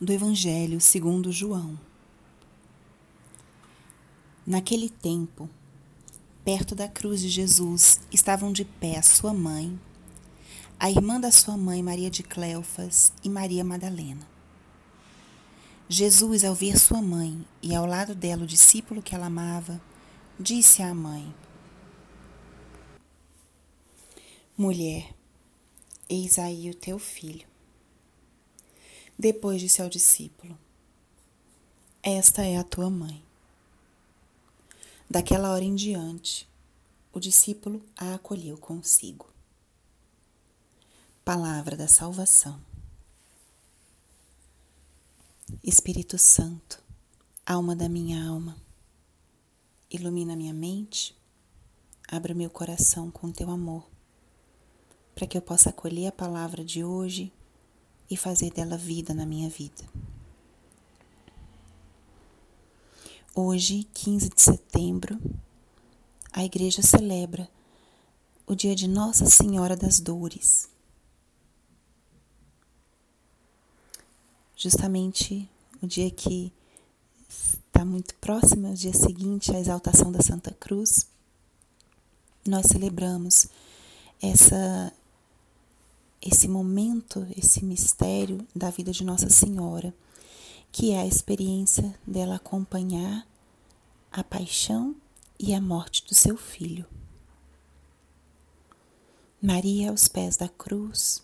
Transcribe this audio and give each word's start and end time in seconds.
do 0.00 0.12
Evangelho 0.12 0.80
segundo 0.80 1.32
João. 1.32 1.78
Naquele 4.46 4.88
tempo, 4.88 5.50
perto 6.44 6.76
da 6.76 6.86
cruz 6.86 7.20
de 7.20 7.28
Jesus, 7.28 8.00
estavam 8.12 8.52
de 8.52 8.64
pé 8.64 9.02
sua 9.02 9.34
mãe, 9.34 9.78
a 10.78 10.88
irmã 10.88 11.20
da 11.20 11.32
sua 11.32 11.56
mãe 11.56 11.82
Maria 11.82 12.08
de 12.08 12.22
Cleofas 12.22 13.12
e 13.24 13.28
Maria 13.28 13.64
Madalena. 13.64 14.26
Jesus, 15.88 16.44
ao 16.44 16.54
ver 16.54 16.78
sua 16.78 17.02
mãe 17.02 17.44
e 17.60 17.74
ao 17.74 17.84
lado 17.84 18.14
dela 18.14 18.44
o 18.44 18.46
discípulo 18.46 19.02
que 19.02 19.16
ela 19.16 19.26
amava, 19.26 19.80
disse 20.38 20.80
à 20.80 20.94
mãe: 20.94 21.34
Mulher, 24.56 25.12
eis 26.08 26.38
aí 26.38 26.70
o 26.70 26.74
teu 26.74 27.00
filho. 27.00 27.47
Depois 29.18 29.60
disse 29.60 29.82
ao 29.82 29.88
discípulo: 29.88 30.56
Esta 32.00 32.44
é 32.44 32.56
a 32.56 32.62
tua 32.62 32.88
mãe. 32.88 33.20
Daquela 35.10 35.50
hora 35.50 35.64
em 35.64 35.74
diante, 35.74 36.48
o 37.12 37.18
discípulo 37.18 37.82
a 37.96 38.14
acolheu 38.14 38.56
consigo. 38.56 39.28
Palavra 41.24 41.76
da 41.76 41.88
salvação. 41.88 42.60
Espírito 45.64 46.16
Santo, 46.16 46.80
alma 47.44 47.74
da 47.74 47.88
minha 47.88 48.24
alma, 48.24 48.56
ilumina 49.90 50.36
minha 50.36 50.54
mente, 50.54 51.16
abra 52.06 52.34
meu 52.34 52.50
coração 52.50 53.10
com 53.10 53.32
teu 53.32 53.50
amor, 53.50 53.88
para 55.14 55.26
que 55.26 55.36
eu 55.36 55.42
possa 55.42 55.70
acolher 55.70 56.06
a 56.06 56.12
palavra 56.12 56.64
de 56.64 56.84
hoje 56.84 57.32
e 58.10 58.16
fazer 58.16 58.52
dela 58.52 58.76
vida 58.76 59.12
na 59.12 59.26
minha 59.26 59.48
vida. 59.48 59.84
Hoje, 63.34 63.84
15 63.94 64.30
de 64.30 64.42
setembro, 64.42 65.18
a 66.32 66.44
igreja 66.44 66.82
celebra 66.82 67.48
o 68.46 68.54
dia 68.54 68.74
de 68.74 68.88
Nossa 68.88 69.26
Senhora 69.26 69.76
das 69.76 70.00
Dores. 70.00 70.68
Justamente 74.56 75.48
o 75.80 75.86
dia 75.86 76.10
que 76.10 76.52
está 77.28 77.84
muito 77.84 78.14
próximo, 78.16 78.72
o 78.72 78.74
dia 78.74 78.92
seguinte 78.92 79.54
à 79.54 79.60
exaltação 79.60 80.10
da 80.10 80.20
Santa 80.20 80.52
Cruz, 80.58 81.06
nós 82.44 82.66
celebramos 82.66 83.46
essa 84.20 84.92
esse 86.20 86.48
momento, 86.48 87.26
esse 87.36 87.64
mistério 87.64 88.46
da 88.54 88.70
vida 88.70 88.92
de 88.92 89.04
Nossa 89.04 89.30
Senhora, 89.30 89.94
que 90.70 90.92
é 90.92 91.00
a 91.00 91.06
experiência 91.06 91.98
dela 92.06 92.36
acompanhar 92.36 93.26
a 94.10 94.24
paixão 94.24 94.96
e 95.38 95.54
a 95.54 95.60
morte 95.60 96.04
do 96.06 96.14
seu 96.14 96.36
filho. 96.36 96.86
Maria, 99.40 99.90
aos 99.90 100.08
pés 100.08 100.36
da 100.36 100.48
cruz, 100.48 101.22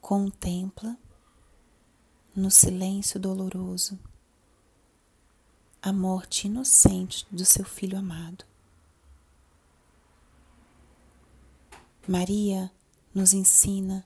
contempla, 0.00 0.96
no 2.34 2.50
silêncio 2.50 3.20
doloroso, 3.20 3.98
a 5.82 5.92
morte 5.92 6.46
inocente 6.46 7.26
do 7.30 7.44
seu 7.44 7.64
filho 7.64 7.98
amado. 7.98 8.44
Maria 12.08 12.72
nos 13.14 13.32
ensina 13.32 14.04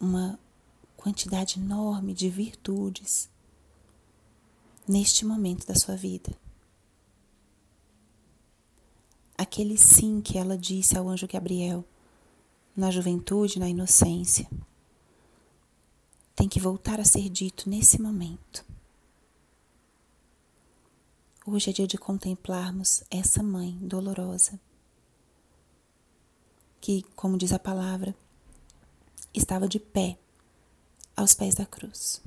uma 0.00 0.38
quantidade 0.96 1.58
enorme 1.58 2.12
de 2.12 2.28
virtudes 2.28 3.28
neste 4.86 5.24
momento 5.24 5.66
da 5.66 5.74
sua 5.74 5.96
vida. 5.96 6.36
Aquele 9.36 9.78
sim 9.78 10.20
que 10.20 10.36
ela 10.36 10.58
disse 10.58 10.98
ao 10.98 11.08
anjo 11.08 11.28
Gabriel, 11.28 11.84
na 12.74 12.90
juventude, 12.90 13.58
na 13.60 13.68
inocência, 13.68 14.48
tem 16.34 16.48
que 16.48 16.60
voltar 16.60 17.00
a 17.00 17.04
ser 17.04 17.28
dito 17.28 17.68
nesse 17.68 18.00
momento. 18.00 18.64
Hoje 21.46 21.70
é 21.70 21.72
dia 21.72 21.86
de 21.86 21.96
contemplarmos 21.96 23.02
essa 23.10 23.42
mãe 23.42 23.78
dolorosa 23.80 24.60
que, 26.88 27.02
como 27.14 27.36
diz 27.36 27.52
a 27.52 27.58
palavra, 27.58 28.16
estava 29.34 29.68
de 29.68 29.78
pé 29.78 30.18
aos 31.14 31.34
pés 31.34 31.54
da 31.54 31.66
cruz. 31.66 32.22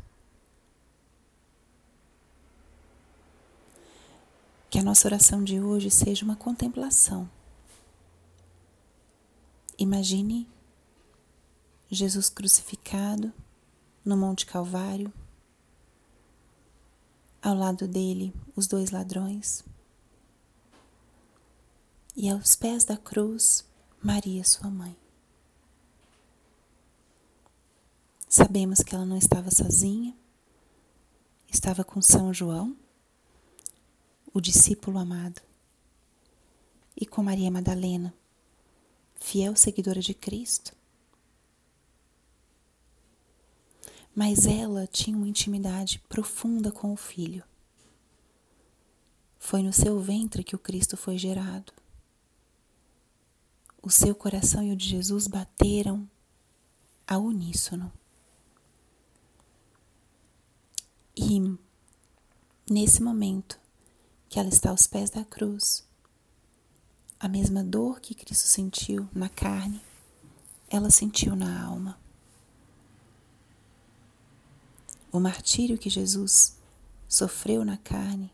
Que 4.69 4.77
a 4.77 4.83
nossa 4.83 5.07
oração 5.07 5.43
de 5.43 5.59
hoje 5.59 5.89
seja 5.89 6.23
uma 6.23 6.35
contemplação. 6.35 7.27
Imagine 9.79 10.47
Jesus 11.89 12.29
crucificado 12.29 13.33
no 14.05 14.15
Monte 14.15 14.45
Calvário, 14.45 15.11
ao 17.41 17.55
lado 17.55 17.87
dele 17.87 18.31
os 18.55 18.67
dois 18.67 18.91
ladrões, 18.91 19.65
e 22.15 22.29
aos 22.29 22.55
pés 22.55 22.85
da 22.85 22.95
cruz 22.95 23.65
Maria, 24.03 24.43
sua 24.43 24.67
mãe. 24.67 24.97
Sabemos 28.27 28.79
que 28.79 28.95
ela 28.95 29.05
não 29.05 29.15
estava 29.15 29.51
sozinha, 29.51 30.17
estava 31.47 31.83
com 31.83 32.01
São 32.01 32.33
João, 32.33 32.75
o 34.33 34.41
discípulo 34.41 34.97
amado, 34.97 35.39
e 36.99 37.05
com 37.05 37.21
Maria 37.21 37.51
Madalena, 37.51 38.11
fiel 39.19 39.55
seguidora 39.55 40.01
de 40.01 40.15
Cristo. 40.15 40.75
Mas 44.15 44.47
ela 44.47 44.87
tinha 44.87 45.15
uma 45.15 45.27
intimidade 45.27 45.99
profunda 46.09 46.71
com 46.71 46.91
o 46.91 46.97
filho. 46.97 47.43
Foi 49.37 49.61
no 49.61 49.71
seu 49.71 49.99
ventre 49.99 50.43
que 50.43 50.55
o 50.55 50.59
Cristo 50.59 50.97
foi 50.97 51.19
gerado 51.19 51.71
o 53.81 53.89
seu 53.89 54.13
coração 54.13 54.63
e 54.63 54.71
o 54.71 54.75
de 54.75 54.87
Jesus 54.87 55.27
bateram 55.27 56.07
a 57.07 57.17
uníssono. 57.17 57.91
E 61.15 61.57
nesse 62.69 63.01
momento 63.01 63.59
que 64.29 64.39
ela 64.39 64.49
está 64.49 64.69
aos 64.69 64.87
pés 64.87 65.09
da 65.09 65.25
cruz, 65.25 65.85
a 67.19 67.27
mesma 67.27 67.63
dor 67.63 67.99
que 67.99 68.15
Cristo 68.15 68.47
sentiu 68.47 69.09
na 69.13 69.29
carne, 69.29 69.81
ela 70.69 70.89
sentiu 70.89 71.35
na 71.35 71.63
alma. 71.63 71.99
O 75.11 75.19
martírio 75.19 75.77
que 75.77 75.89
Jesus 75.89 76.57
sofreu 77.07 77.65
na 77.65 77.77
carne, 77.77 78.31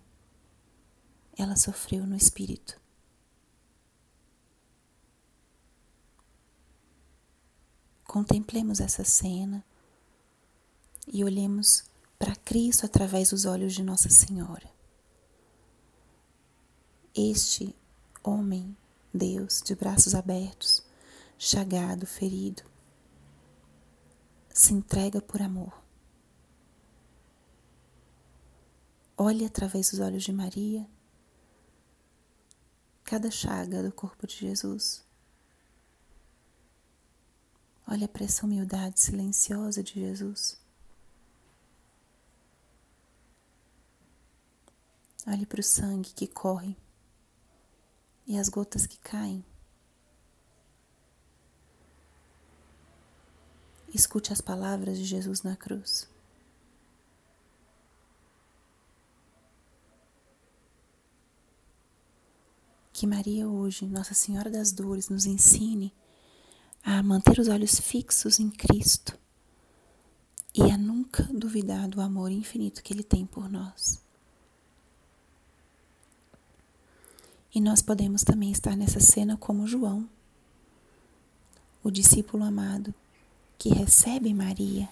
ela 1.36 1.56
sofreu 1.56 2.06
no 2.06 2.16
espírito. 2.16 2.80
Contemplemos 8.08 8.80
essa 8.80 9.04
cena 9.04 9.64
e 11.06 11.24
olhemos 11.26 11.84
para 12.18 12.36
Cristo 12.36 12.86
através 12.86 13.32
dos 13.32 13.44
olhos 13.44 13.74
de 13.74 13.84
Nossa 13.84 14.10
Senhora. 14.10 14.72
Este 17.14 17.76
homem, 18.24 18.76
Deus, 19.14 19.62
de 19.62 19.76
braços 19.76 20.16
abertos, 20.16 20.84
chagado, 21.38 22.06
ferido, 22.06 22.64
se 24.50 24.74
entrega 24.74 25.22
por 25.22 25.42
amor. 25.42 25.84
Olhe 29.18 29.46
através 29.46 29.92
dos 29.92 30.00
olhos 30.00 30.24
de 30.24 30.32
Maria 30.32 30.88
cada 33.04 33.32
chaga 33.32 33.82
do 33.82 33.92
corpo 33.92 34.28
de 34.28 34.36
Jesus 34.36 35.07
Olha 37.90 38.06
para 38.06 38.26
essa 38.26 38.46
humildade 38.46 39.00
silenciosa 39.00 39.82
de 39.82 39.94
Jesus. 39.94 40.60
Olhe 45.26 45.46
para 45.46 45.62
o 45.62 45.64
sangue 45.64 46.12
que 46.14 46.28
corre 46.28 46.76
e 48.26 48.38
as 48.38 48.50
gotas 48.50 48.86
que 48.86 48.98
caem. 48.98 49.44
Escute 53.94 54.34
as 54.34 54.42
palavras 54.42 54.98
de 54.98 55.06
Jesus 55.06 55.42
na 55.42 55.56
cruz. 55.56 56.10
Que 62.92 63.08
Maria 63.08 63.48
hoje, 63.48 63.86
Nossa 63.86 64.14
Senhora 64.14 64.50
das 64.50 64.74
Dores, 64.74 65.08
nos 65.08 65.26
ensine 65.26 65.94
a 66.90 67.04
manter 67.04 67.38
os 67.38 67.50
olhos 67.50 67.82
fixos 67.82 68.40
em 68.40 68.50
Cristo 68.50 69.20
e 70.56 70.62
a 70.72 70.78
nunca 70.78 71.24
duvidar 71.24 71.86
do 71.90 72.00
amor 72.00 72.32
infinito 72.32 72.82
que 72.82 72.94
Ele 72.94 73.04
tem 73.04 73.26
por 73.26 73.50
nós. 73.50 74.02
E 77.54 77.60
nós 77.60 77.82
podemos 77.82 78.24
também 78.24 78.54
estar 78.54 78.78
nessa 78.78 79.02
cena 79.02 79.36
como 79.36 79.68
João, 79.68 80.10
o 81.84 81.92
discípulo 81.92 82.46
amado 82.46 82.96
que 83.58 83.68
recebe 83.68 84.34
Maria, 84.34 84.88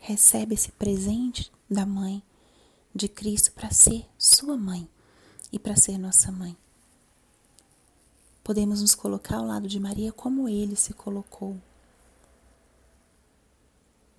recebe 0.00 0.54
esse 0.54 0.72
presente 0.72 1.52
da 1.70 1.86
mãe 1.86 2.20
de 2.92 3.06
Cristo 3.06 3.52
para 3.52 3.70
ser 3.70 4.04
sua 4.18 4.56
mãe 4.56 4.88
e 5.52 5.60
para 5.60 5.76
ser 5.76 5.96
nossa 5.96 6.32
mãe. 6.32 6.56
Podemos 8.44 8.82
nos 8.82 8.94
colocar 8.94 9.38
ao 9.38 9.46
lado 9.46 9.66
de 9.66 9.80
Maria 9.80 10.12
como 10.12 10.46
ele 10.50 10.76
se 10.76 10.92
colocou. 10.92 11.58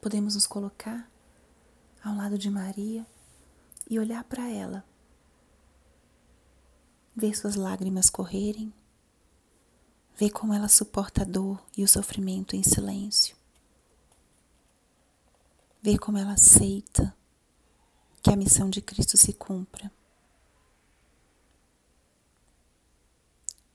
Podemos 0.01 0.33
nos 0.33 0.48
colocar 0.48 1.07
ao 2.04 2.16
lado 2.16 2.36
de 2.36 2.50
Maria 2.50 3.06
e 3.88 4.00
olhar 4.00 4.24
para 4.24 4.50
ela, 4.50 4.83
ver 7.16 7.38
suas 7.38 7.56
lágrimas 7.56 8.10
correrem, 8.10 8.74
ver 10.18 10.31
como 10.31 10.56
ela 10.56 10.68
suporta 10.68 11.22
a 11.22 11.25
dor 11.25 11.63
e 11.77 11.83
o 11.83 11.88
sofrimento 11.88 12.56
em 12.56 12.63
silêncio, 12.63 13.36
ver 15.83 16.00
como 16.00 16.18
ela 16.18 16.33
aceita 16.33 17.16
que 18.24 18.31
a 18.31 18.36
missão 18.36 18.72
de 18.72 18.81
Cristo 18.81 19.18
se 19.18 19.33
cumpra. 19.33 19.92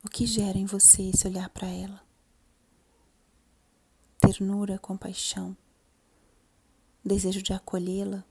que 0.11 0.25
gera 0.25 0.57
em 0.57 0.65
você 0.65 1.03
esse 1.03 1.25
olhar 1.25 1.49
para 1.49 1.67
ela? 1.67 2.05
Ternura, 4.19 4.77
compaixão, 4.77 5.55
desejo 7.03 7.41
de 7.41 7.53
acolhê-la 7.53 8.23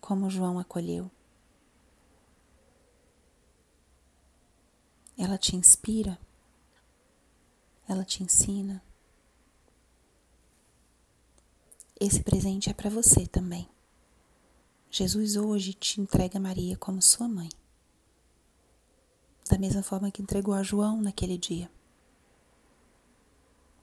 como 0.00 0.30
João 0.30 0.58
acolheu. 0.58 1.10
Ela 5.18 5.38
te 5.38 5.56
inspira? 5.56 6.18
Ela 7.88 8.04
te 8.04 8.22
ensina? 8.22 8.82
Esse 11.98 12.22
presente 12.22 12.68
é 12.68 12.74
para 12.74 12.90
você 12.90 13.26
também. 13.26 13.66
Jesus 14.90 15.36
hoje 15.36 15.72
te 15.72 15.98
entrega 15.98 16.38
Maria 16.38 16.76
como 16.76 17.00
sua 17.00 17.26
mãe 17.26 17.48
da 19.48 19.58
mesma 19.58 19.82
forma 19.82 20.10
que 20.10 20.22
entregou 20.22 20.54
a 20.54 20.62
João 20.62 21.00
naquele 21.00 21.38
dia. 21.38 21.70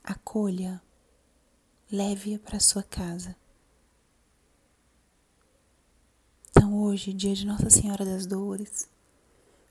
Acolha, 0.04 0.82
leve-a 1.92 2.38
para 2.38 2.60
sua 2.60 2.84
casa. 2.84 3.36
Então, 6.50 6.82
hoje, 6.82 7.14
dia 7.14 7.34
de 7.34 7.46
Nossa 7.46 7.70
Senhora 7.70 8.04
das 8.04 8.26
Dores, 8.26 8.90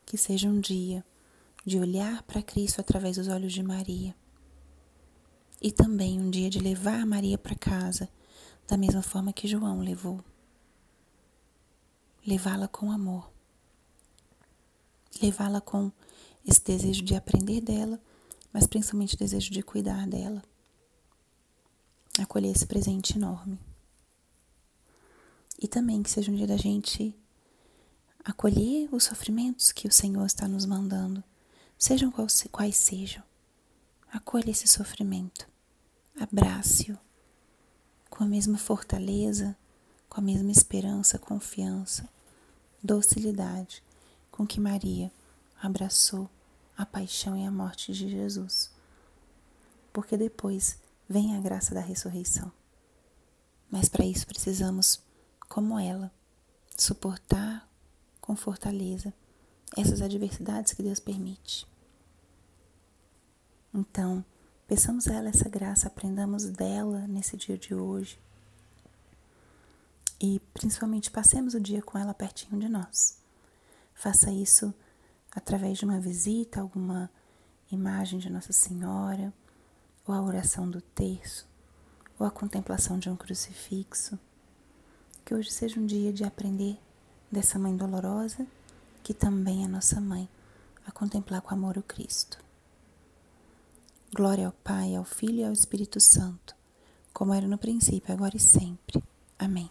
que 0.07 0.17
seja 0.17 0.49
um 0.49 0.61
dia 0.61 1.05
de 1.65 1.79
olhar 1.79 2.23
para 2.23 2.43
Cristo 2.43 2.81
através 2.81 3.17
dos 3.17 3.29
olhos 3.29 3.53
de 3.53 3.63
Maria. 3.63 4.17
E 5.61 5.71
também 5.71 6.19
um 6.19 6.31
dia 6.31 6.51
de 6.51 6.59
levar 6.59 7.07
Maria 7.07 7.39
para 7.39 7.55
casa, 7.55 8.09
da 8.67 8.77
mesma 8.77 9.03
forma 9.03 9.33
que 9.33 9.47
João 9.47 9.81
levou. 9.81 10.25
Levá-la 12.27 12.67
com 12.67 12.91
amor 12.91 13.32
levá-la 15.21 15.61
com 15.61 15.91
esse 16.45 16.63
desejo 16.63 17.03
de 17.03 17.15
aprender 17.15 17.61
dela, 17.61 18.01
mas 18.53 18.67
principalmente 18.67 19.17
desejo 19.17 19.51
de 19.51 19.63
cuidar 19.63 20.07
dela. 20.07 20.43
Acolher 22.19 22.51
esse 22.51 22.67
presente 22.67 23.17
enorme. 23.17 23.59
E 25.59 25.69
também 25.69 26.03
que 26.03 26.11
seja 26.11 26.31
um 26.31 26.35
dia 26.35 26.47
da 26.47 26.57
gente 26.57 27.15
acolher 28.25 28.89
os 28.93 29.05
sofrimentos 29.05 29.73
que 29.73 29.89
o 29.89 29.93
Senhor 29.93 30.25
está 30.27 30.47
nos 30.47 30.67
mandando, 30.67 31.23
sejam 31.79 32.11
quais, 32.11 32.47
quais 32.51 32.77
sejam. 32.77 33.23
Acolha 34.13 34.51
esse 34.51 34.69
sofrimento, 34.69 35.49
abrace-o 36.21 36.99
com 38.11 38.25
a 38.25 38.27
mesma 38.27 38.59
fortaleza, 38.59 39.57
com 40.09 40.21
a 40.21 40.23
mesma 40.23 40.51
esperança, 40.51 41.19
confiança, 41.19 42.07
docilidade 42.83 43.83
com 44.33 44.45
que 44.47 44.59
Maria 44.59 45.13
abraçou 45.63 46.29
a 46.77 46.85
paixão 46.85 47.37
e 47.37 47.45
a 47.45 47.51
morte 47.51 47.93
de 47.93 48.09
Jesus. 48.09 48.73
Porque 49.93 50.17
depois 50.17 50.79
vem 51.09 51.37
a 51.37 51.41
graça 51.41 51.75
da 51.75 51.81
ressurreição. 51.81 52.51
Mas 53.71 53.89
para 53.89 54.05
isso 54.05 54.27
precisamos, 54.27 55.01
como 55.49 55.79
ela, 55.79 56.11
suportar 56.77 57.69
com 58.21 58.35
fortaleza 58.35 59.15
essas 59.77 60.03
adversidades 60.03 60.73
que 60.73 60.83
Deus 60.83 60.99
permite. 60.99 61.67
Então, 63.73 64.25
peçamos 64.67 65.07
a 65.09 65.15
ela 65.15 65.29
essa 65.29 65.49
graça, 65.49 65.87
aprendamos 65.87 66.45
dela 66.45 67.07
nesse 67.07 67.37
dia 67.37 67.57
de 67.57 67.75
hoje. 67.75 68.19
E 70.21 70.41
principalmente 70.53 71.11
passemos 71.11 71.55
o 71.55 71.61
dia 71.61 71.83
com 71.83 71.99
ela 71.99 72.15
pertinho 72.15 72.61
de 72.61 72.69
nós. 72.69 73.22
Faça 73.95 74.31
isso 74.31 74.75
através 75.35 75.79
de 75.79 75.85
uma 75.85 76.01
visita, 76.01 76.61
alguma 76.61 77.11
imagem 77.71 78.19
de 78.19 78.31
Nossa 78.31 78.53
Senhora, 78.53 79.33
ou 80.07 80.15
a 80.15 80.23
oração 80.23 80.69
do 80.69 80.81
terço, 80.81 81.47
ou 82.19 82.27
a 82.27 82.31
contemplação 82.31 82.99
de 82.99 83.09
um 83.09 83.17
crucifixo. 83.17 84.19
Que 85.25 85.35
hoje 85.35 85.51
seja 85.51 85.81
um 85.81 85.87
dia 85.87 86.13
de 86.13 86.25
aprender 86.25 86.79
dessa 87.31 87.59
mãe 87.59 87.77
dolorosa, 87.77 88.47
que 89.03 89.15
também 89.15 89.65
é 89.65 89.69
nossa 89.69 90.01
mãe, 90.01 90.29
a 90.87 90.91
contemplar 90.91 91.41
com 91.41 91.55
amor 91.55 91.79
o 91.79 91.83
Cristo. 91.83 92.39
Glória 94.15 94.47
ao 94.47 94.53
Pai, 94.53 94.95
ao 94.95 95.05
Filho 95.05 95.39
e 95.39 95.45
ao 95.45 95.53
Espírito 95.53 95.99
Santo, 95.99 96.55
como 97.13 97.33
era 97.33 97.47
no 97.47 97.57
princípio, 97.57 98.13
agora 98.13 98.37
e 98.37 98.41
sempre. 98.41 99.03
Amém. 99.39 99.71